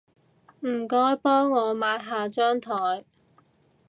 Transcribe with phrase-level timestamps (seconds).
[0.61, 3.03] 唔該幫我抹下張枱